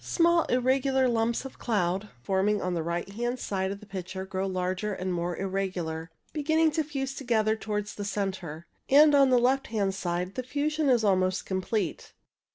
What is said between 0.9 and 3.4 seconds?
lumps of cloud forming on the right hand 70 ALTO